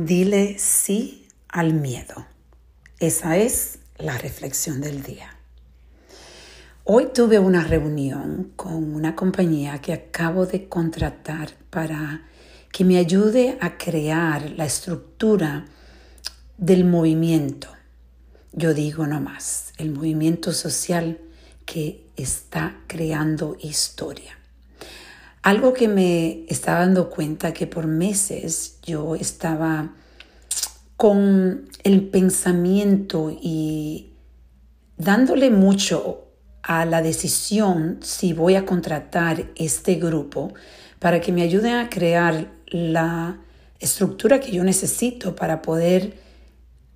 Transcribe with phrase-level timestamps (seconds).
[0.00, 2.24] Dile sí al miedo.
[3.00, 5.36] Esa es la reflexión del día.
[6.84, 12.28] Hoy tuve una reunión con una compañía que acabo de contratar para
[12.70, 15.64] que me ayude a crear la estructura
[16.56, 17.66] del movimiento.
[18.52, 21.18] Yo digo no más, el movimiento social
[21.66, 24.37] que está creando historia.
[25.42, 29.94] Algo que me estaba dando cuenta que por meses yo estaba
[30.96, 34.14] con el pensamiento y
[34.96, 36.24] dándole mucho
[36.62, 40.52] a la decisión si voy a contratar este grupo
[40.98, 43.38] para que me ayuden a crear la
[43.78, 46.18] estructura que yo necesito para poder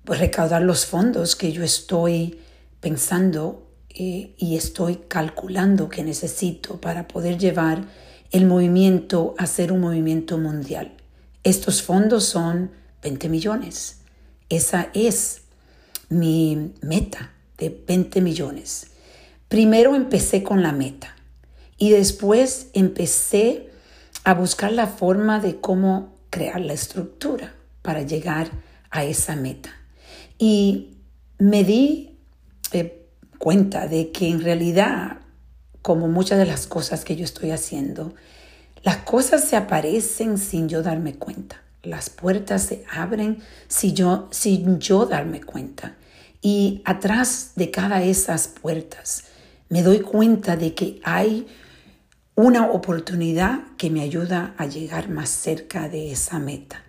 [0.03, 2.39] pues, recaudar los fondos que yo estoy
[2.81, 7.85] pensando eh, y estoy calculando que necesito para poder llevar
[8.33, 10.91] el movimiento a ser un movimiento mundial.
[11.43, 12.71] Estos fondos son
[13.03, 13.99] 20 millones.
[14.49, 15.43] Esa es
[16.09, 18.87] mi meta de 20 millones.
[19.47, 21.15] Primero empecé con la meta
[21.77, 23.69] y después empecé
[24.23, 28.49] a buscar la forma de cómo crear la estructura para llegar
[28.89, 29.69] a esa meta.
[30.39, 30.97] Y
[31.37, 32.17] me di
[32.71, 33.05] eh,
[33.37, 35.22] cuenta de que en realidad
[35.83, 38.15] como muchas de las cosas que yo estoy haciendo,
[38.83, 41.61] las cosas se aparecen sin yo darme cuenta.
[41.83, 45.95] Las puertas se abren sin yo, sin yo darme cuenta.
[46.41, 49.25] Y atrás de cada esas puertas
[49.69, 51.47] me doy cuenta de que hay
[52.35, 56.81] una oportunidad que me ayuda a llegar más cerca de esa meta.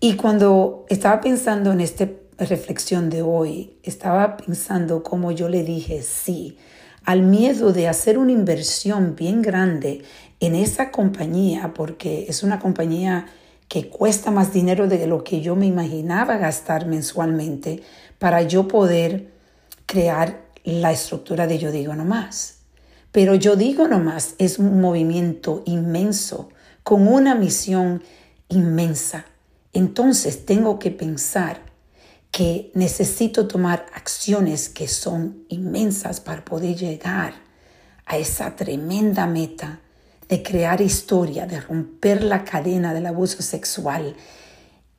[0.00, 2.08] Y cuando estaba pensando en esta
[2.38, 6.58] reflexión de hoy, estaba pensando cómo yo le dije sí
[7.04, 10.02] al miedo de hacer una inversión bien grande
[10.40, 13.26] en esa compañía, porque es una compañía
[13.68, 17.82] que cuesta más dinero de lo que yo me imaginaba gastar mensualmente
[18.18, 19.32] para yo poder
[19.86, 22.58] crear la estructura de Yo Digo No Más.
[23.12, 26.50] Pero Yo Digo No Más es un movimiento inmenso,
[26.82, 28.02] con una misión
[28.48, 29.24] inmensa.
[29.72, 31.71] Entonces tengo que pensar
[32.32, 37.34] que necesito tomar acciones que son inmensas para poder llegar
[38.06, 39.80] a esa tremenda meta
[40.28, 44.16] de crear historia, de romper la cadena del abuso sexual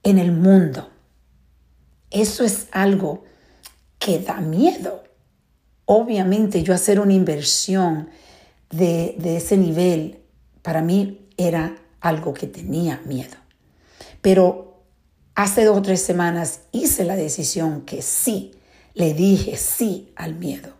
[0.03, 0.91] en el mundo.
[2.11, 3.23] Eso es algo
[3.97, 5.03] que da miedo.
[5.85, 8.09] Obviamente yo hacer una inversión
[8.69, 10.19] de, de ese nivel
[10.61, 13.37] para mí era algo que tenía miedo.
[14.21, 14.72] Pero
[15.35, 18.51] Hace dos o tres semanas hice la decisión que sí,
[18.93, 20.73] le dije sí al miedo.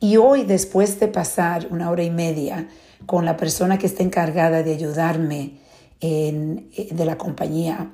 [0.00, 2.68] Y hoy, después de pasar una hora y media
[3.06, 5.58] con la persona que está encargada de ayudarme
[6.00, 7.92] en, eh, de la compañía,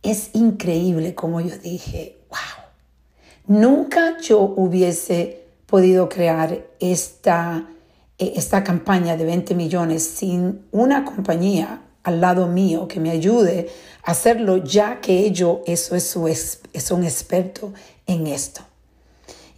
[0.00, 7.68] es increíble como yo dije, wow, nunca yo hubiese podido crear esta,
[8.16, 13.70] eh, esta campaña de 20 millones sin una compañía al lado mío que me ayude
[14.02, 17.72] a hacerlo, ya que ellos eso es, su, es un experto
[18.06, 18.62] en esto.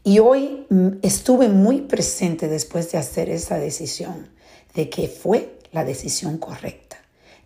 [0.07, 4.29] Y hoy mm, estuve muy presente después de hacer esa decisión,
[4.75, 6.99] de que fue la decisión correcta,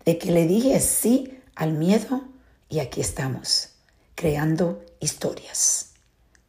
[0.03, 2.21] de que le dije sí al miedo
[2.67, 3.69] y aquí estamos,
[4.13, 5.91] creando historias.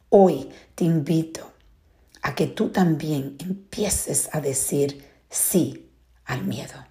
[0.09, 1.49] Hoy te invito
[2.21, 5.89] a que tú también empieces a decir sí
[6.25, 6.90] al miedo.